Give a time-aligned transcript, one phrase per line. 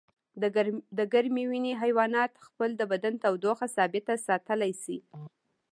[0.97, 4.97] د ګرمې وینې حیوانات خپل د بدن تودوخه ثابته ساتلی شي